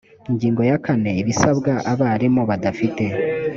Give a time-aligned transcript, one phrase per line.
[0.29, 3.03] ingingo ya kane ibisabwa abarimu badafite